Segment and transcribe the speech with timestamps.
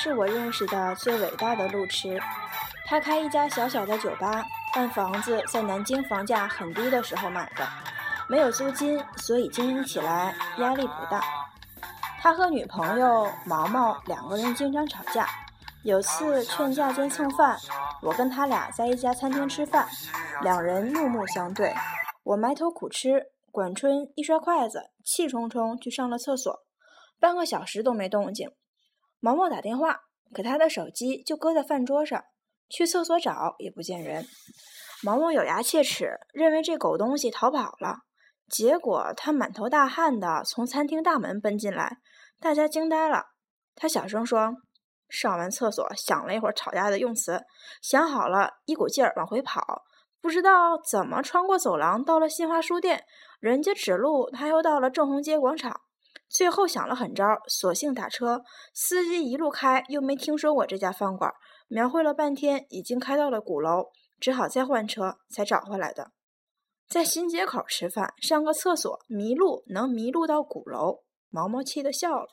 [0.00, 2.20] 是我认识的最伟大的路痴，
[2.86, 7.66] 他开一家小小的酒吧，但房子在南京房价很低的时候买的。
[8.28, 11.20] 没有租金，所以经营起来压力不大。
[12.20, 15.26] 他和女朋友毛毛两个人经常吵架，
[15.82, 17.58] 有次劝架间蹭饭，
[18.00, 19.88] 我跟他俩在一家餐厅吃饭，
[20.42, 21.74] 两人怒目相对。
[22.22, 26.62] 我埋头苦吃，管春一摔筷子，气冲冲去上了厕所，
[27.18, 28.48] 半个小时都没动静。
[29.20, 30.00] 毛毛打电话，
[30.32, 32.22] 可他的手机就搁在饭桌上，
[32.68, 34.26] 去厕所找也不见人。
[35.02, 37.98] 毛毛咬牙切齿，认为这狗东西逃跑了。
[38.48, 41.98] 结果他满头大汗的从餐厅大门奔进来，
[42.40, 43.24] 大家惊呆了。
[43.74, 44.54] 他小声说
[45.08, 47.42] ：“上完厕所，想了一会儿吵架的用词，
[47.82, 49.82] 想好了，一股劲儿往回跑，
[50.20, 53.04] 不知道怎么穿过走廊到了新华书店，
[53.38, 55.80] 人家指路，他又到了正红街广场，
[56.28, 58.42] 最后想了狠招，索性打车。
[58.74, 61.32] 司机一路开，又没听说过这家饭馆，
[61.68, 63.86] 描绘了半天，已经开到了鼓楼，
[64.20, 66.12] 只好再换车才找回来的。”
[66.88, 72.28] 在新街口吃饭，上个厕所迷路，能迷路到鼓楼，毛毛气得笑了。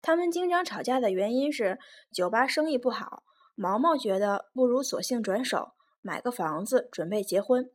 [0.00, 1.78] 他们经常吵架的原因是
[2.10, 3.22] 酒吧生意不好，
[3.54, 7.68] 毛毛觉得不如索性转手买个房子准备结婚。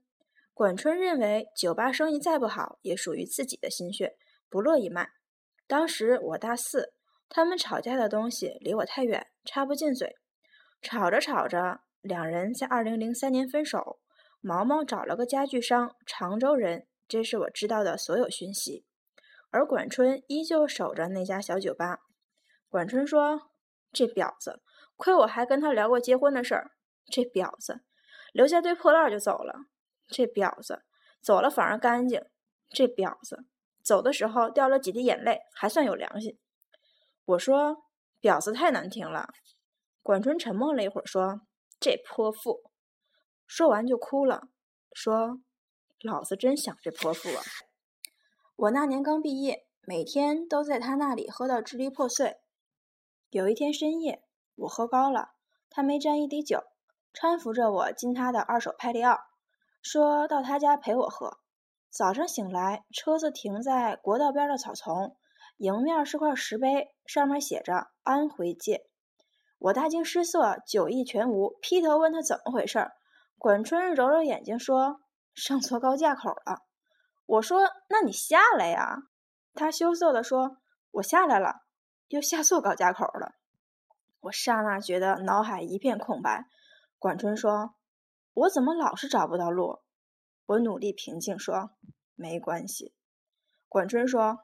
[0.53, 4.15] 管春认为酒吧生意再不好也属于自己的心血，
[4.51, 5.09] 不乐意卖。
[5.65, 6.93] 当时我大四，
[7.29, 10.17] 他们吵架的东西离我太远，插不进嘴。
[10.81, 13.99] 吵着吵着，两人在二零零三年分手。
[14.41, 18.85] 毛毛找了个家具商，常州人，这是我知道的所有讯息。
[19.51, 21.99] 而管春依旧守着那家小酒吧。
[22.67, 23.51] 管春说
[23.93, 24.61] ：“这婊子，
[24.97, 26.71] 亏我还跟他聊过结婚的事儿。
[27.05, 27.81] 这婊子，
[28.33, 29.67] 留下堆破烂就走了。
[30.07, 30.81] 这婊子，
[31.21, 32.25] 走了反而干净。
[32.69, 33.45] 这婊子，
[33.83, 36.37] 走的时候掉了几滴眼泪，还算有良心。”
[37.25, 37.83] 我说
[38.21, 39.27] ：“婊子太难听了。”
[40.03, 41.41] 管春沉默了一会儿，说
[41.79, 42.63] ：“这泼妇。”
[43.45, 44.47] 说完就哭了，
[44.93, 45.39] 说
[46.01, 47.43] ：“老子真想这泼妇啊！
[48.55, 52.37] 我那年刚毕业，每天都在他那里喝到支离破碎。
[53.29, 54.23] 有一天深夜，
[54.55, 55.33] 我喝高了，
[55.69, 56.63] 他没沾一滴酒，
[57.13, 59.19] 搀扶着我进他的二手派利奥，
[59.81, 61.40] 说到他家陪我喝。
[61.91, 65.17] 早上醒来，车子停在国道边的草丛，
[65.57, 68.85] 迎面是块石碑，上面写着‘安徽界’。
[69.59, 72.93] 我大惊失色，酒意全无，劈头问他怎么回事儿。”
[73.37, 75.01] 管春揉揉眼睛说
[75.35, 76.59] ：“上错高架口了。”
[77.27, 78.95] 我说：“那你下来呀。”
[79.53, 80.59] 他羞涩地说
[80.91, 81.55] ：“我下来了，
[82.07, 83.33] 又下错高架口了。”
[84.21, 86.45] 我刹那觉得脑海一片空白。
[86.97, 87.75] 管春说
[88.33, 89.80] ：“我怎么老是找不到路？”
[90.51, 91.71] 我努力平静说
[92.15, 92.93] ：“没关系。”
[93.69, 94.39] 管春说：“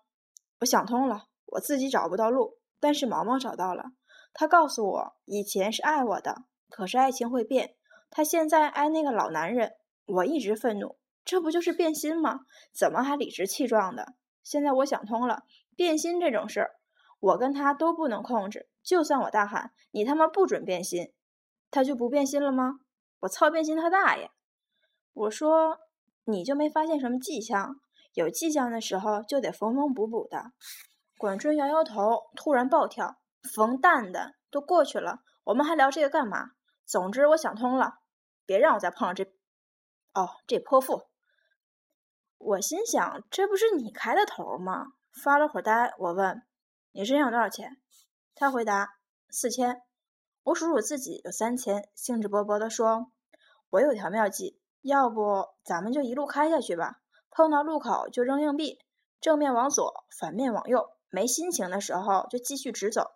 [0.61, 3.91] 我想通了，我自己找不到路，但是毛毛找到了。
[4.33, 7.75] 他告诉我，以前是爱我的，可是爱情会变。”
[8.09, 9.73] 他现在爱那个老男人，
[10.05, 12.45] 我一直愤怒，这不就是变心吗？
[12.73, 14.13] 怎么还理直气壮的？
[14.43, 15.43] 现在我想通了，
[15.75, 16.71] 变心这种事儿，
[17.19, 18.69] 我跟他都不能控制。
[18.81, 21.11] 就算我大喊“你他妈不准变心”，
[21.69, 22.79] 他就不变心了吗？
[23.19, 24.31] 我操变心他大爷！
[25.11, 25.79] 我说
[26.27, 27.79] 你就没发现什么迹象？
[28.13, 30.51] 有迹象的时候就得缝缝补补的。
[31.17, 33.17] 管春摇摇头，突然暴跳
[33.55, 36.51] ：“冯蛋蛋，都过去了，我们还聊这个干嘛？”
[36.85, 37.99] 总之，我想通了，
[38.45, 39.23] 别让我再碰上这……
[40.13, 41.03] 哦，这泼妇。
[42.37, 44.87] 我心想，这不是你开的头吗？
[45.23, 46.43] 发了会儿呆，我问
[46.91, 47.77] ：“你身上有多少钱？”
[48.35, 48.97] 他回答
[49.29, 49.81] ：“四千。”
[50.43, 53.11] 我数数自己有三千，兴致勃勃地说
[53.71, 57.01] ：“我有条妙计，要不咱们就一路开下去吧？
[57.29, 58.79] 碰到路口就扔硬币，
[59.19, 60.89] 正面往左，反面往右。
[61.09, 63.11] 没心情的时候就继续直走。”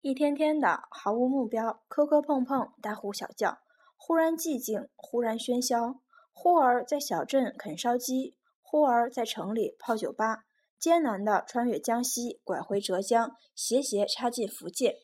[0.00, 3.58] 一天天的毫无目标，磕磕碰碰，大呼小叫，
[3.96, 6.00] 忽然寂静，忽然喧嚣，
[6.32, 10.44] 忽而在小镇啃烧鸡，忽而在城里泡酒吧，
[10.78, 14.94] 艰难地穿越江西，拐回浙江，斜斜插进福建。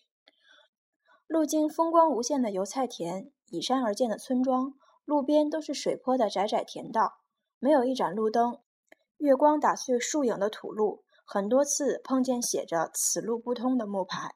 [1.27, 4.75] 路经风光无限的油菜田，依山而建的村庄，
[5.05, 7.19] 路边都是水坡的窄窄田道，
[7.59, 8.59] 没有一盏路灯。
[9.19, 14.35] 月光打碎树影的土路，很多次碰见写着“此路不通”的木牌。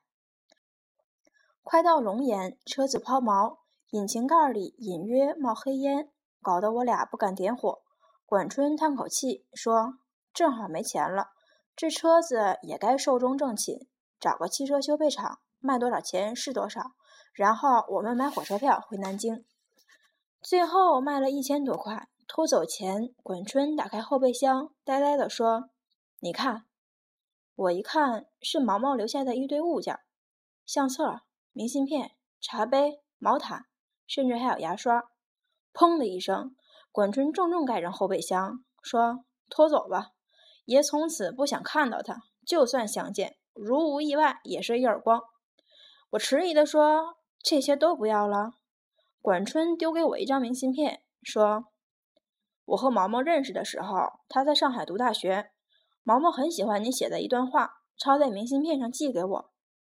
[1.63, 3.59] 快到龙岩，车子抛锚，
[3.91, 6.11] 引擎盖里隐约冒黑烟，
[6.41, 7.83] 搞得我俩不敢点火。
[8.25, 9.99] 管春叹口气说
[10.33, 11.31] ：“正好没钱了，
[11.75, 13.89] 这车子也该寿终正寝，
[14.21, 16.93] 找个汽车修配厂。”卖多少钱是多少，
[17.33, 19.45] 然后我们买火车票回南京。
[20.47, 22.09] 最后卖了一千多块。
[22.29, 25.71] 拖走前，管春打开后备箱，呆呆地说
[26.23, 26.67] ：“你看。”
[27.57, 29.99] 我一看，是毛毛留下的一堆物件：
[30.65, 33.65] 相册、明信片、茶杯、毛毯，
[34.07, 35.03] 甚至还有牙刷。
[35.75, 36.55] 砰的一声，
[36.93, 40.13] 管春重重盖上后备箱，说：“拖走吧，
[40.67, 42.23] 爷从此不想看到他。
[42.47, 45.21] 就算相见，如无意外，也是一耳光。”
[46.11, 48.53] 我迟疑地说：“这些都不要了。”
[49.27, 51.65] 管春丢给我一张明信片，说
[52.65, 55.51] ：“我和毛毛认识的时候，他在上海读大学。
[56.05, 59.51] 毛毛很喜欢你写的一段话，抄在明信片上寄给我。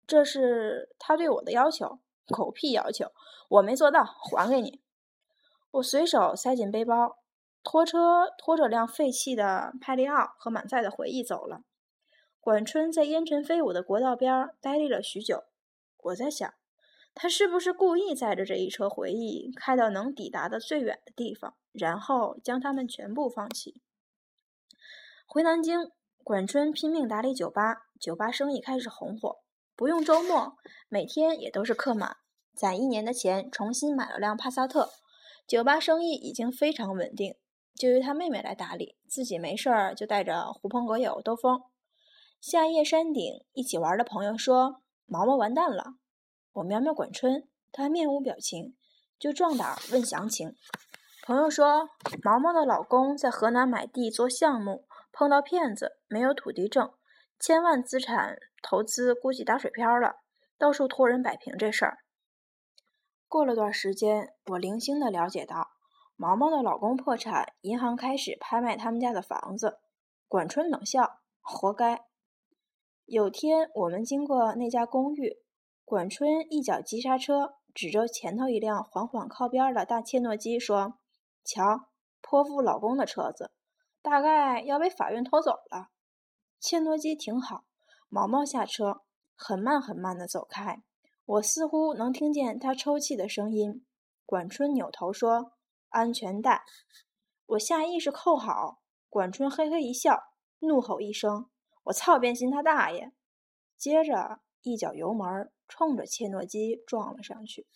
[0.05, 1.99] 这是他对我的要求，
[2.33, 3.11] 狗屁要求，
[3.49, 4.81] 我没做到，还给你。”
[5.71, 7.17] 我随手塞进背包，
[7.61, 11.63] 拖车拖着辆废弃的派利奥和满载的回忆走了。
[12.39, 15.43] 管春在烟尘飞舞的国道边呆立了许久。
[15.97, 16.53] 我在想，
[17.19, 23.81] 他是不是故意载着这一车回忆开到能抵达的最远的地方，然后将他们全部放弃？
[25.25, 25.89] 回南京，
[26.23, 29.37] 管春拼命打理酒吧，酒吧生意开始红火，
[29.75, 30.57] 不用周末，
[30.89, 32.17] 每天也都是客满。
[32.53, 34.91] 攒一年的钱，重新买了辆帕萨特，
[35.47, 37.33] 酒吧生意已经非常稳定，
[37.75, 41.61] 就由他妹妹来打理，自己没事儿就带着狐朋狗友兜风。
[42.39, 43.23] 夏夜山顶
[43.53, 44.83] 一起玩的朋友说。
[45.09, 45.93] 毛毛完蛋了，
[46.57, 48.75] 我瞄瞄管春，他面无表情，
[49.19, 50.55] 就壮胆问详情。
[51.23, 51.89] 朋友说，
[52.23, 56.91] 毛毛的老公在河南买地做项目，碰到骗子，没有土地证，
[57.39, 60.15] 千万资产投资估计打水漂了，
[60.57, 61.99] 到处托人摆平这事儿。
[63.27, 65.69] 过了段时间，我零星的了解到，
[66.15, 69.77] 毛毛的老公破产，银行开始拍卖他们家的房子。
[70.27, 72.05] 管春冷笑，活该。
[73.05, 75.37] 有天，我们经过那家公寓，
[75.89, 80.99] 管春一脚急刹车，指着前头一辆缓缓靠边的大切诺基说
[81.45, 81.87] ：“瞧，
[82.19, 83.51] 泼妇老公的车子，
[84.01, 85.87] 大概要被法院拖走了。”
[86.59, 87.63] 切诺基停好，
[88.09, 89.03] 毛毛下车，
[89.33, 90.83] 很慢很慢地走开。
[91.23, 93.85] 我似乎能听见他抽泣的声音。
[94.25, 95.53] 管春扭头说
[95.87, 96.65] ：“安全带。”
[97.47, 98.81] 我下意识扣好。
[99.07, 100.21] 管春嘿嘿一笑，
[100.59, 101.49] 怒吼一声。
[101.83, 102.19] 我操！
[102.19, 103.13] 变心他大爷！
[103.77, 107.67] 接着一脚油门，冲着切诺基撞了上去。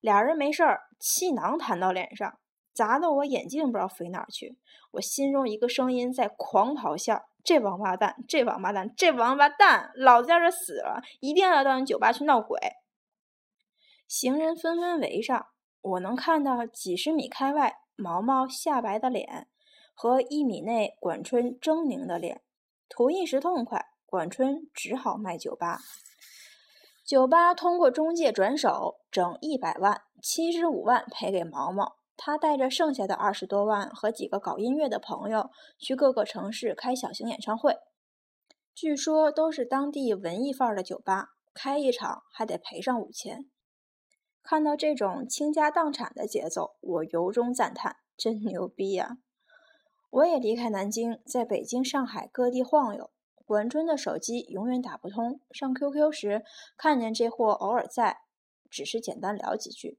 [0.00, 2.38] 俩人没事儿，气囊弹到脸上，
[2.72, 4.58] 砸得我眼镜不知道飞哪儿去。
[4.92, 8.16] 我心中一个声音在狂咆哮：“这王八蛋！
[8.26, 8.92] 这王八蛋！
[8.96, 9.92] 这王八蛋！
[9.94, 12.58] 老子要是死了，一定要到你酒吧去闹鬼！”
[14.08, 15.46] 行人纷纷围上，
[15.82, 19.48] 我能看到几十米开外毛毛下白的脸
[19.94, 22.42] 和一米内管春狰狞的脸。
[22.88, 25.78] 图一时痛快，管春只好卖酒吧。
[27.10, 31.96] 酒吧通过中介转手，整一百万，七十五万赔给毛毛。
[32.16, 37.78] 他带着剩下的二十多万和几个搞音乐的朋友去各个城市开小型演唱会，
[38.72, 43.50] 据说都是当地文艺范儿的酒吧，开一场还得赔上五千。
[44.44, 49.16] 看到这种倾家荡产的节奏，我由衷赞叹：真牛逼呀！
[50.10, 53.10] 我也离开南京，在北京、上海各地晃悠。
[53.50, 56.44] 管春的手机永远打不通，上 QQ 时
[56.76, 58.18] 看见这货偶尔在，
[58.70, 59.98] 只是简单聊几句。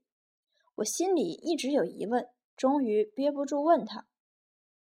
[0.76, 4.06] 我心里一直有疑问，终于憋不住问他：“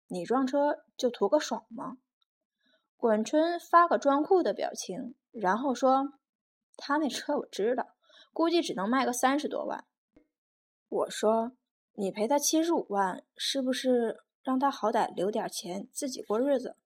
[0.06, 1.96] 你撞车就图个爽吗？”
[2.96, 6.12] 管春发个装酷的表情，然后说
[6.78, 7.88] ：“他那车我知道，
[8.32, 9.84] 估计只能卖个三十多万。”
[10.88, 11.56] 我说
[11.94, 16.76] ：“你赔他七十五万，是不是？”让他好歹留点钱自己过日子。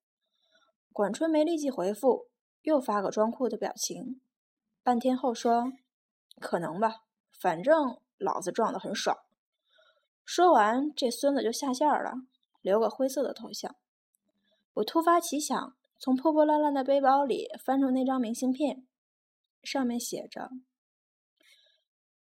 [0.98, 2.26] 管春没立即回复，
[2.62, 4.20] 又发个装酷的表情。
[4.82, 5.72] 半天后说
[6.42, 9.16] ：“可能吧，反正老子撞得很爽。”
[10.26, 12.14] 说完，这孙子就下线了，
[12.62, 13.76] 留个灰色的头像。
[14.72, 18.84] 我突发奇想，从破破烂烂的背包里翻出那张明信片，
[19.62, 20.50] 上面写着：“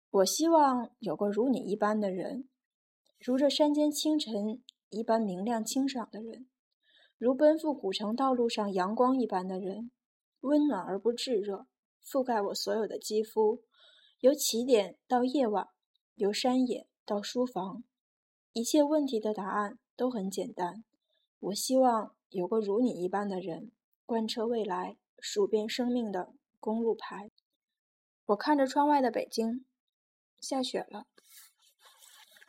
[0.08, 2.48] 我希望有个如你一般的人，
[3.20, 6.48] 如这山间清晨。”一般明亮清爽的人，
[7.22, 9.92] 如奔赴古城道路上阳光一般的人，
[10.40, 11.68] 温暖而不炙热，
[12.04, 13.62] 覆盖我所有的肌肤。
[14.18, 15.68] 由起点到夜晚，
[16.16, 17.84] 由山野到书房，
[18.52, 20.82] 一切问题的答案都很简单。
[21.38, 23.70] 我希望有个如你一般的人，
[24.04, 27.30] 贯彻未来，数遍生命的公路牌。
[28.26, 29.64] 我看着窗外的北京，
[30.40, 31.06] 下雪了。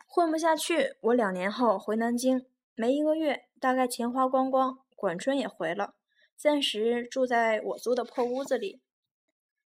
[0.08, 2.44] 混不下去，我两年后回南京，
[2.76, 4.78] 没一个月，大概钱花光光。
[4.96, 5.94] 管春也回了，
[6.36, 8.80] 暂时住在我租的破屋子里。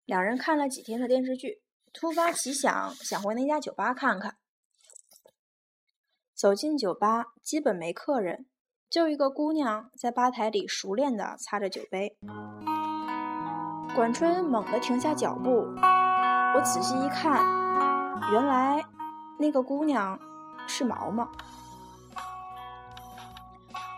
[0.04, 1.60] 两人看了几天的电视剧，
[1.92, 4.36] 突发奇想，想回那家酒吧看看。
[6.34, 8.46] 走进酒吧，基本没客人，
[8.88, 12.16] 就一个姑娘在吧台里熟练地擦着酒杯。
[13.94, 15.50] 管春猛地停下脚步，
[16.54, 17.42] 我仔细一看，
[18.32, 18.84] 原来
[19.38, 20.18] 那个姑娘。
[20.66, 21.30] 是毛毛。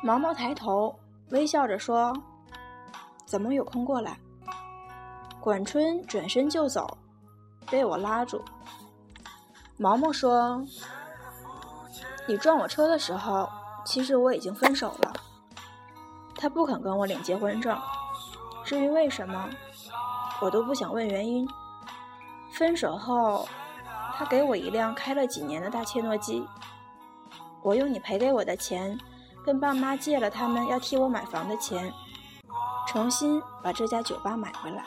[0.06, 0.96] 毛毛抬头
[1.30, 2.16] 微笑着说
[3.26, 4.16] ：“怎么有空过来？”
[5.42, 6.96] 管春转身就走，
[7.68, 8.40] 被我拉住。
[9.76, 10.64] 毛毛说
[12.28, 13.48] ：“你撞我车的时候，
[13.84, 15.12] 其实我已经分手了。”
[16.38, 17.76] 他不肯跟我领结婚证。
[18.64, 19.50] 至于为什么，
[20.40, 21.48] 我都不想问原因。
[22.52, 23.48] 分手后。
[24.16, 26.46] 他给我一辆开了几年的大切诺基，
[27.60, 28.98] 我用你赔给我的钱，
[29.46, 31.94] 跟爸妈借了他们要替我买房的钱，
[32.88, 34.84] 重新把这家酒吧买回来。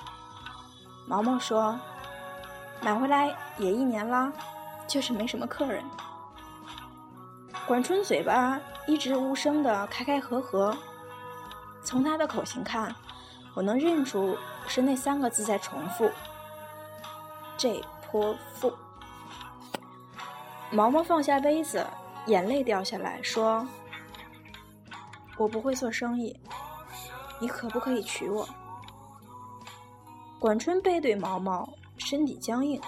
[1.08, 1.80] 毛毛说
[2.84, 4.30] ：“买回来也一年了，
[4.86, 5.82] 就是没什么客人。”
[7.66, 10.76] 管春嘴巴一直无声的开开合合，
[11.82, 12.94] 从他的口型看，
[13.54, 14.38] 我能认出
[14.68, 16.12] 是那三个字在重复
[17.56, 18.74] ：“这泼妇。”
[20.70, 21.88] 毛毛放下杯子，
[22.26, 23.66] 眼泪掉下来，说
[25.40, 26.40] ：“我不会做生意，
[27.40, 28.48] 你可不可以娶我？”
[30.40, 31.68] 管春背对毛毛，
[31.98, 32.80] 身体僵硬，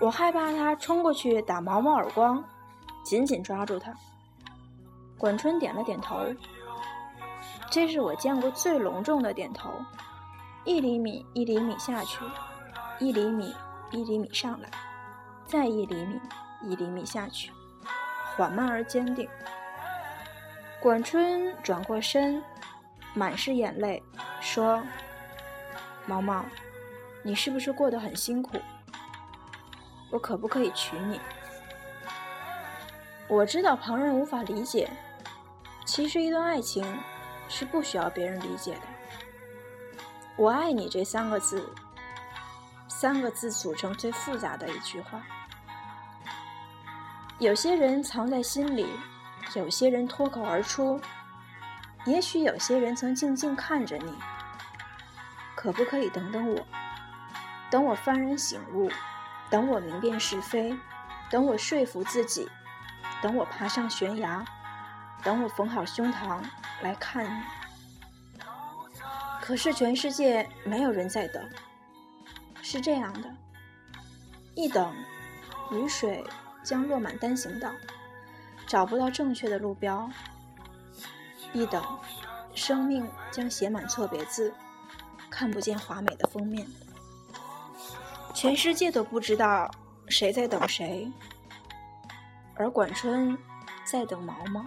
[0.00, 2.42] 我害怕他冲过去打毛毛耳光，
[3.04, 3.92] 紧紧抓住他。
[5.18, 6.16] 管春点了点头，
[7.70, 9.70] 这是我见过最隆重的点头，
[10.64, 12.24] 一厘米一厘米下去，
[12.98, 13.54] 一厘米
[13.90, 14.70] 一厘米上来，
[15.46, 16.18] 再一厘米。
[16.62, 17.50] 一厘米下去，
[18.36, 19.26] 缓慢而坚定。
[20.80, 22.42] 管春转过身，
[23.12, 24.02] 满是眼泪，
[24.40, 24.82] 说
[26.06, 26.42] ：“毛毛，
[27.22, 28.58] 你是不是过得很辛苦？
[30.10, 31.20] 我可不可以娶你？”
[33.28, 34.88] 我知道旁人无法理解，
[35.84, 36.82] 其实一段爱情
[37.46, 38.80] 是不需要别人理解的。
[40.36, 41.62] 我爱你这三个字，
[42.88, 45.22] 三个字组成最复杂的一句话。
[47.38, 48.86] 有些人藏在心里，
[49.54, 51.00] 有些人脱口而出，
[52.04, 54.14] 也许有些人曾静静看着你。
[55.56, 56.66] 可不可以等等我？
[57.70, 58.90] 等我幡然醒悟，
[59.50, 60.76] 等我明辨是非，
[61.30, 62.48] 等我说服自己，
[63.22, 64.44] 等我爬上悬崖，
[65.22, 66.40] 等我缝好胸膛
[66.82, 67.42] 来看你。
[69.40, 71.48] 可是全世界没有人在等，
[72.62, 73.28] 是这样的，
[74.54, 74.94] 一等，
[75.72, 76.24] 雨水。
[76.62, 77.72] 将落满单行道，
[78.70, 80.08] 找不到正确的路标。
[81.52, 81.82] 一等，
[82.54, 84.54] 生命将写满错别字，
[85.28, 86.64] 看不见华美的封面。
[88.32, 89.68] 全世界都不知道
[90.06, 91.10] 谁在等谁，
[92.54, 93.36] 而管春
[93.84, 94.64] 在等毛毛。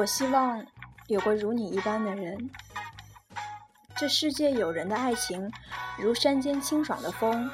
[0.00, 0.64] 我希望
[1.08, 2.50] 有个如你一般的人。
[3.94, 5.52] 这世界有人的爱情
[5.98, 7.50] 如山间清爽的风，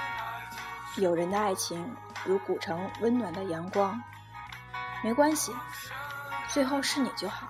[0.94, 1.92] 有人的爱情
[2.24, 4.00] 如古城温暖的阳光。
[5.02, 5.52] 没关系，
[6.46, 7.48] 最后是你就好。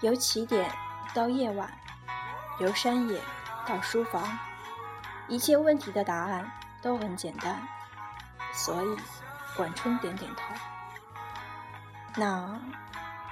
[0.00, 0.70] 由起点
[1.12, 1.68] 到夜晚，
[2.60, 3.20] 由山野
[3.66, 4.38] 到书房，
[5.26, 6.48] 一切问题的答案
[6.80, 7.60] 都很简单。
[8.52, 8.96] 所以，
[9.56, 10.54] 管春点点头。
[12.14, 12.56] 那。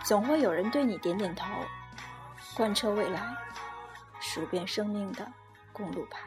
[0.08, 1.44] 总会有人对你点点头，
[2.56, 3.20] 贯彻未来，
[4.20, 5.30] 数遍生命的
[5.70, 6.18] 公路牌。